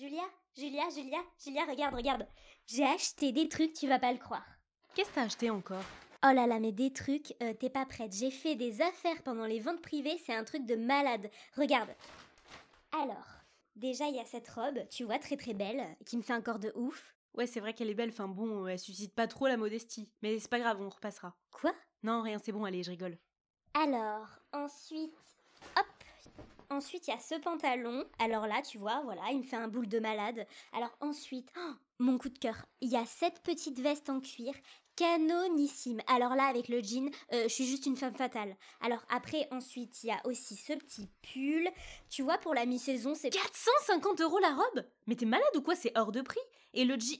[0.00, 0.22] Julia,
[0.56, 2.26] Julia, Julia, Julia, regarde, regarde.
[2.66, 4.46] J'ai acheté des trucs, tu vas pas le croire.
[4.94, 5.84] Qu'est-ce que t'as acheté encore?
[6.24, 8.14] Oh là là, mais des trucs, euh, t'es pas prête.
[8.14, 11.30] J'ai fait des affaires pendant les ventes privées, c'est un truc de malade.
[11.54, 11.90] Regarde.
[12.92, 13.26] Alors,
[13.76, 16.40] déjà il y a cette robe, tu vois, très très belle, qui me fait un
[16.40, 17.14] corps de ouf.
[17.34, 20.10] Ouais, c'est vrai qu'elle est belle, enfin bon, elle suscite pas trop la modestie.
[20.22, 21.36] Mais c'est pas grave, on repassera.
[21.50, 21.74] Quoi?
[22.04, 23.18] Non, rien, c'est bon, allez, je rigole.
[23.74, 25.39] Alors, ensuite.
[26.70, 28.04] Ensuite, il y a ce pantalon.
[28.20, 30.46] Alors là, tu vois, voilà, il me fait un boule de malade.
[30.72, 34.54] Alors ensuite, oh, mon coup de cœur, il y a cette petite veste en cuir
[34.94, 36.00] canonissime.
[36.06, 38.54] Alors là, avec le jean, euh, je suis juste une femme fatale.
[38.80, 41.68] Alors après, ensuite, il y a aussi ce petit pull.
[42.08, 43.30] Tu vois, pour la mi-saison, c'est...
[43.30, 44.84] 450 euros la robe?
[45.06, 45.74] Mais t'es malade ou quoi?
[45.74, 46.40] C'est hors de prix
[46.74, 47.18] Et le jean...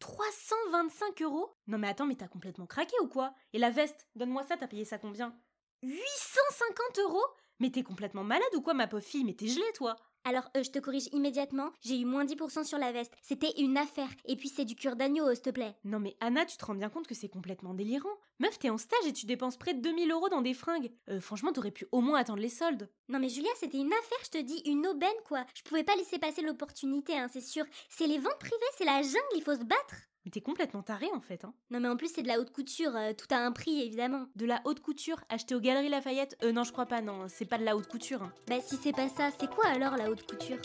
[0.00, 1.50] 325 euros?
[1.66, 3.34] Non mais attends, mais t'as complètement craqué ou quoi?
[3.52, 4.08] Et la veste?
[4.16, 5.34] Donne-moi ça, t'as payé ça combien?
[5.82, 7.24] 850 euros?
[7.60, 9.22] Mais t'es complètement malade ou quoi, ma pauvre fille?
[9.22, 12.78] Mais t'es gelée, toi Alors, euh, je te corrige immédiatement, j'ai eu moins 10% sur
[12.78, 13.12] la veste.
[13.20, 14.08] C'était une affaire.
[14.24, 15.76] Et puis c'est du cure d'agneau, euh, s'il te plaît.
[15.84, 18.78] Non mais Anna, tu te rends bien compte que c'est complètement délirant Meuf, t'es en
[18.78, 20.90] stage et tu dépenses près de 2000 euros dans des fringues.
[21.10, 22.88] Euh, franchement, t'aurais pu au moins attendre les soldes.
[23.08, 25.44] Non mais Julia, c'était une affaire, je te dis, une aubaine quoi.
[25.54, 27.64] Je pouvais pas laisser passer l'opportunité, hein, c'est sûr.
[27.90, 30.09] C'est les ventes privées, c'est la jungle, il faut se battre.
[30.24, 31.54] Mais t'es complètement taré en fait, hein.
[31.70, 34.26] Non mais en plus c'est de la haute couture, euh, tout a un prix évidemment.
[34.36, 36.36] De la haute couture achetée aux Galeries Lafayette?
[36.42, 38.22] Euh non, je crois pas, non, c'est pas de la haute couture.
[38.22, 38.32] hein.
[38.46, 40.58] Bah si c'est pas ça, c'est quoi alors la haute couture?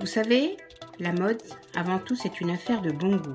[0.00, 0.56] Vous savez,
[0.98, 1.40] la mode,
[1.74, 3.32] avant tout, c'est une affaire de bon goût.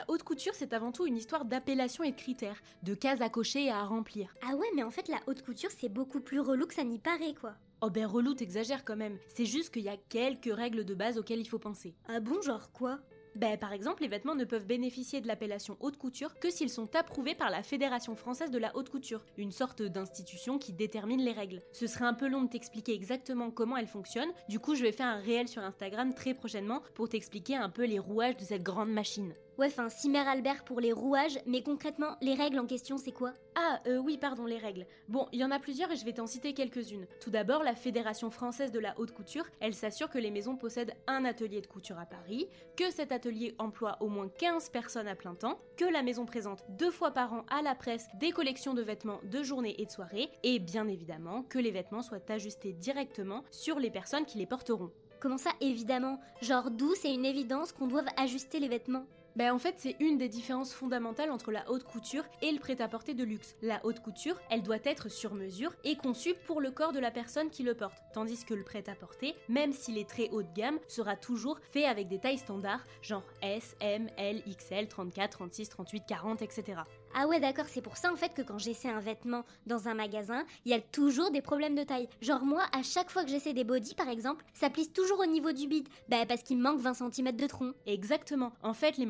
[0.00, 3.28] La haute couture, c'est avant tout une histoire d'appellation et de critères, de cases à
[3.28, 4.34] cocher et à remplir.
[4.40, 6.98] Ah ouais, mais en fait la haute couture c'est beaucoup plus relou que ça n'y
[6.98, 7.52] paraît quoi.
[7.82, 9.18] Oh ben relou, t'exagères quand même.
[9.28, 11.94] C'est juste qu'il y a quelques règles de base auxquelles il faut penser.
[12.08, 13.00] Ah bon, genre quoi?
[13.36, 16.96] Ben par exemple, les vêtements ne peuvent bénéficier de l'appellation haute couture que s'ils sont
[16.96, 21.32] approuvés par la Fédération française de la haute couture, une sorte d'institution qui détermine les
[21.32, 21.62] règles.
[21.72, 24.92] Ce serait un peu long de t'expliquer exactement comment elle fonctionne, du coup je vais
[24.92, 28.62] faire un réel sur Instagram très prochainement pour t'expliquer un peu les rouages de cette
[28.62, 29.34] grande machine.
[29.60, 33.34] Ouais, enfin Cimer Albert pour les rouages, mais concrètement, les règles en question c'est quoi?
[33.54, 34.86] Ah, euh, oui, pardon, les règles.
[35.06, 37.06] Bon, il y en a plusieurs et je vais t'en citer quelques-unes.
[37.20, 40.94] Tout d'abord, la Fédération française de la haute couture, elle s'assure que les maisons possèdent
[41.06, 45.14] un atelier de couture à Paris, que cet atelier emploie au moins 15 personnes à
[45.14, 48.72] plein temps, que la maison présente deux fois par an à la presse des collections
[48.72, 52.72] de vêtements de journée et de soirée, et bien évidemment que les vêtements soient ajustés
[52.72, 54.90] directement sur les personnes qui les porteront.
[55.20, 56.18] Comment ça évidemment?
[56.40, 59.04] Genre d'où c'est une évidence qu'on doive ajuster les vêtements?
[59.36, 63.14] Ben en fait, c'est une des différences fondamentales entre la haute couture et le prêt-à-porter
[63.14, 63.54] de luxe.
[63.62, 67.10] La haute couture, elle doit être sur mesure et conçue pour le corps de la
[67.10, 70.78] personne qui le porte, tandis que le prêt-à-porter, même s'il est très haut de gamme,
[70.88, 76.04] sera toujours fait avec des tailles standards, genre S, M, L, XL, 34, 36, 38,
[76.06, 76.82] 40, etc.
[77.12, 79.94] Ah ouais d'accord, c'est pour ça en fait que quand j'essaie un vêtement dans un
[79.94, 82.08] magasin, il y a toujours des problèmes de taille.
[82.20, 85.26] Genre moi, à chaque fois que j'essaie des bodys par exemple, ça plisse toujours au
[85.26, 85.88] niveau du bide.
[86.08, 87.72] Bah parce qu'il me manque 20 cm de tronc.
[87.86, 88.52] Exactement.
[88.62, 89.06] En fait, les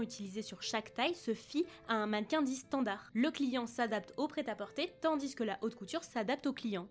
[0.00, 3.10] utilisées sur chaque taille se fient à un mannequin dit standard.
[3.14, 6.88] Le client s'adapte au prêt-à-porter, tandis que la haute couture s'adapte au client.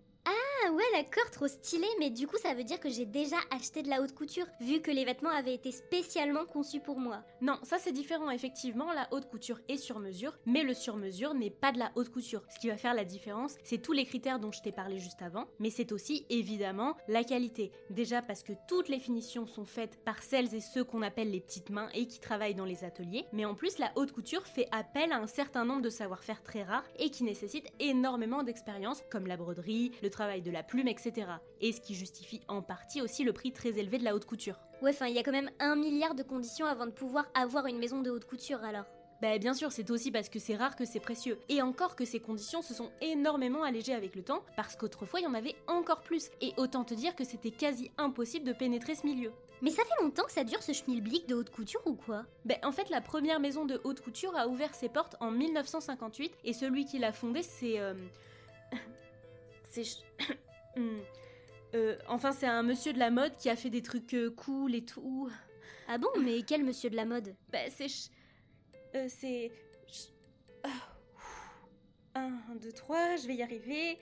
[0.64, 3.82] Ah ouais d'accord, trop stylé, mais du coup ça veut dire que j'ai déjà acheté
[3.82, 7.24] de la haute couture, vu que les vêtements avaient été spécialement conçus pour moi.
[7.40, 11.34] Non, ça c'est différent, effectivement, la haute couture est sur mesure, mais le sur mesure
[11.34, 12.44] n'est pas de la haute couture.
[12.48, 15.20] Ce qui va faire la différence, c'est tous les critères dont je t'ai parlé juste
[15.22, 17.72] avant, mais c'est aussi évidemment la qualité.
[17.90, 21.40] Déjà parce que toutes les finitions sont faites par celles et ceux qu'on appelle les
[21.40, 24.68] petites mains et qui travaillent dans les ateliers, mais en plus la haute couture fait
[24.70, 29.26] appel à un certain nombre de savoir-faire très rares et qui nécessitent énormément d'expérience, comme
[29.26, 31.26] la broderie, le travail de la plume, etc.
[31.60, 34.58] Et ce qui justifie en partie aussi le prix très élevé de la haute couture.
[34.82, 37.66] Ouais, enfin il y a quand même un milliard de conditions avant de pouvoir avoir
[37.66, 38.84] une maison de haute couture alors.
[39.20, 41.38] Bah bien sûr, c'est aussi parce que c'est rare que c'est précieux.
[41.48, 45.22] Et encore que ces conditions se sont énormément allégées avec le temps, parce qu'autrefois il
[45.22, 46.28] y en avait encore plus.
[46.40, 49.30] Et autant te dire que c'était quasi impossible de pénétrer ce milieu.
[49.60, 52.24] Mais ça fait longtemps que ça dure ce schmilblick de haute couture ou quoi?
[52.44, 56.32] Ben, en fait, la première maison de haute couture a ouvert ses portes en 1958
[56.42, 57.78] et celui qui l'a fondée, c'est.
[57.78, 57.94] euh,
[59.72, 59.84] C'est.
[60.74, 61.00] Hmm.
[61.74, 64.74] Euh, enfin, c'est un monsieur de la mode qui a fait des trucs euh, cool
[64.74, 65.28] et tout.
[65.86, 67.34] Ah bon, mais quel monsieur de la mode?
[67.50, 67.88] Ben, c'est.
[68.94, 69.50] euh, c'est.
[70.64, 70.70] Ah.
[72.14, 73.98] Un, deux, trois, je vais y arriver.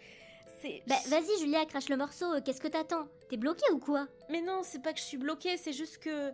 [0.60, 0.84] C'est.
[0.86, 3.08] Bah vas-y Julia, crache le morceau, qu'est-ce que t'attends?
[3.28, 4.06] T'es bloqué ou quoi?
[4.28, 6.30] Mais non, c'est pas que je suis bloquée, c'est juste que.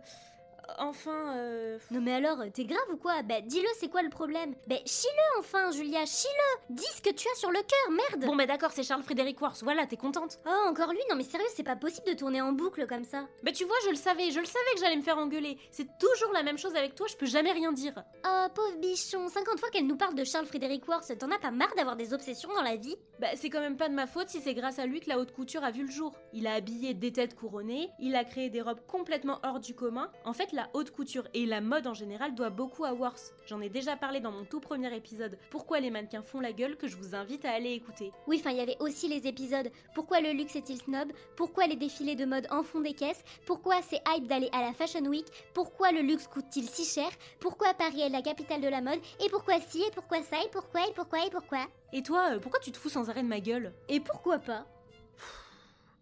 [0.77, 1.77] Enfin, euh...
[1.91, 3.21] Non mais alors, t'es grave ou quoi?
[3.23, 4.55] Bah dis-le, c'est quoi le problème?
[4.67, 8.35] Bah chie-le enfin, Julia, chie-le Dis ce que tu as sur le cœur, merde Bon
[8.35, 10.99] bah d'accord, c'est Charles Frédéric Worth, voilà, t'es contente Oh, encore lui?
[11.09, 13.27] Non mais sérieux, c'est pas possible de tourner en boucle comme ça.
[13.43, 15.57] Bah tu vois, je le savais, je le savais que j'allais me faire engueuler.
[15.71, 18.03] C'est toujours la même chose avec toi, je peux jamais rien dire.
[18.25, 21.51] Oh, pauvre bichon, 50 fois qu'elle nous parle de Charles Frédéric Worth, t'en as pas
[21.51, 22.95] marre d'avoir des obsessions dans la vie?
[23.19, 25.19] Bah c'est quand même pas de ma faute si c'est grâce à lui que la
[25.19, 26.13] haute couture a vu le jour.
[26.33, 30.11] Il a habillé des têtes couronnées, il a créé des robes complètement hors du commun.
[30.25, 33.35] En fait, la haute couture et la mode en général doit beaucoup à Worth.
[33.45, 35.37] J'en ai déjà parlé dans mon tout premier épisode.
[35.51, 38.11] Pourquoi les mannequins font la gueule que je vous invite à aller écouter.
[38.25, 39.69] Oui, enfin, il y avait aussi les épisodes.
[39.93, 41.11] Pourquoi le luxe est-il snob?
[41.35, 43.23] Pourquoi les défilés de mode en font des caisses?
[43.45, 45.27] Pourquoi c'est hype d'aller à la Fashion Week?
[45.53, 47.09] Pourquoi le luxe coûte-t-il si cher?
[47.39, 48.99] Pourquoi Paris est la capitale de la mode?
[49.23, 50.37] Et pourquoi si Et pourquoi ça?
[50.43, 50.87] Et pourquoi?
[50.87, 51.23] Et pourquoi?
[51.23, 51.67] Et pourquoi?
[51.93, 53.75] Et toi, euh, pourquoi tu te fous sans arrêt de ma gueule?
[53.89, 54.65] Et pourquoi pas?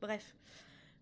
[0.01, 0.33] Bref.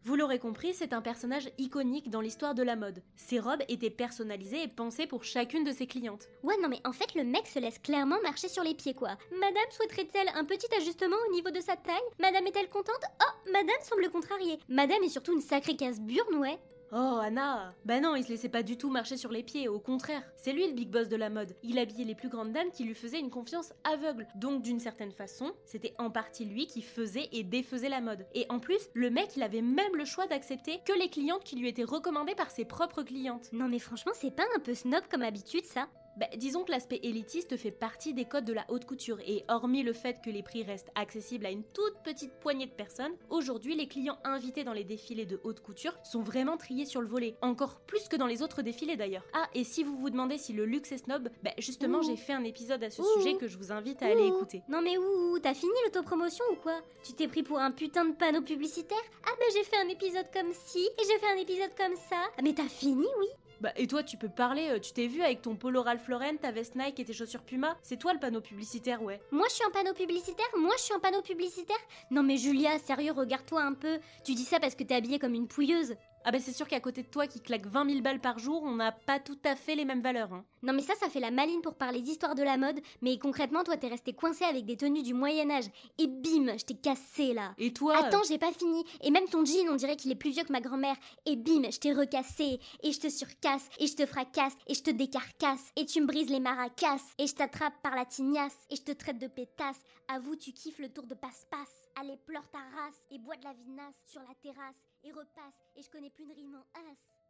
[0.05, 3.01] Vous l'aurez compris, c'est un personnage iconique dans l'histoire de la mode.
[3.15, 6.27] Ses robes étaient personnalisées et pensées pour chacune de ses clientes.
[6.44, 9.17] Ouais, non mais en fait, le mec se laisse clairement marcher sur les pieds, quoi.
[9.31, 11.95] Madame souhaiterait-elle un petit ajustement au niveau de sa taille?
[12.19, 13.03] Madame est-elle contente?
[13.21, 14.59] Oh, madame semble contrariée.
[14.67, 16.57] Madame est surtout une sacrée casse-burne.
[16.95, 19.80] Oh Anna Bah non, il se laissait pas du tout marcher sur les pieds, au
[19.80, 20.22] contraire.
[20.38, 21.56] C'est lui le big boss de la mode.
[21.63, 24.28] Il habillait les plus grandes dames qui lui faisaient une confiance aveugle.
[24.36, 28.28] Donc d'une certaine façon, c'était en partie lui qui faisait et défaisait la mode.
[28.36, 31.56] Et en plus, le mec, il avait même le choix d'accepter que les clientes qui
[31.56, 33.50] lui étaient recommandées par ses propres clientes.
[33.54, 35.88] Non mais franchement, c'est pas un peu snob comme habitude, ça?
[36.18, 39.83] Bah, disons que l'aspect élitiste fait partie des codes de la haute couture et hormis
[39.83, 43.75] le fait que les prix restent accessibles à une toute petite poignée de personnes, aujourd'hui
[43.75, 47.36] les clients invités dans les défilés de haute couture sont vraiment triés sur le volet,
[47.42, 49.25] encore plus que dans les autres défilés d'ailleurs.
[49.33, 52.33] Ah, et si vous vous demandez si le luxe est snob, bah justement j'ai fait
[52.33, 53.06] un épisode à ce Ouh.
[53.15, 54.62] sujet que je vous invite à aller écouter.
[54.69, 56.80] Non mais ouh, t'as fini l'autopromotion ou quoi?
[57.04, 58.98] Tu t'es pris pour un putain de panneau publicitaire?
[59.25, 62.21] Ah bah j'ai fait un épisode comme ci, et j'ai fait un épisode comme ça.
[62.38, 63.27] Ah mais t'as fini, oui?
[63.63, 66.36] Bah et toi tu peux parler, euh, tu t'es vu avec ton polo Ralph Lauren,
[66.36, 67.77] ta veste Nike et tes chaussures Puma?
[67.81, 69.21] C'est toi le panneau publicitaire, ouais.
[69.31, 70.45] Moi je suis un panneau publicitaire?
[70.57, 71.77] Moi je suis un panneau publicitaire?
[72.12, 74.00] Non mais Julia, sérieux, regarde-toi un peu.
[74.25, 75.95] Tu dis ça parce que t'es habillée comme une pouilleuse.
[76.25, 78.64] Ah bah c'est sûr qu'à côté de toi qui claque 20 000 balles par jour,
[78.64, 80.31] on n'a pas tout à fait les mêmes valeurs.
[80.34, 80.46] Hein.
[80.62, 83.64] Non mais ça, ça fait la maline pour parler d'histoire de la mode, mais concrètement,
[83.64, 85.66] toi t'es resté coincé avec des tenues du Moyen-Âge.
[85.98, 87.54] Et bim, je t'ai cassé là.
[87.58, 88.84] Et toi Attends, j'ai pas fini.
[89.02, 90.96] Et même ton jean, on dirait qu'il est plus vieux que ma grand-mère.
[91.25, 92.60] Et bim, je t'ai recassé.
[92.81, 93.68] Et je te surcasse.
[93.80, 94.56] Et je te fracasse.
[94.68, 95.72] Et je te décarcasse.
[95.75, 97.02] Et tu me brises les maracas.
[97.18, 98.58] Et je t'attrape par la tignasse.
[98.70, 99.81] Et je te traite de pétasse.
[100.08, 101.90] Avoue, tu kiffes le tour de passe-passe.
[102.00, 103.02] Allez, pleure ta race.
[103.12, 104.93] Et bois de la vinasse sur la terrasse.
[105.03, 105.59] Et repasse.
[105.75, 107.23] Et je connais plus une rime en as.